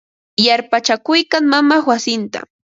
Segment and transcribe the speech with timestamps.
[0.45, 2.39] Yarpachakuykan wamaq wasinta.